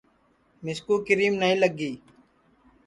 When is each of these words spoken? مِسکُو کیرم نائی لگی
مِسکُو 0.63 0.95
کیرم 1.05 1.33
نائی 1.41 1.55
لگی 1.61 1.91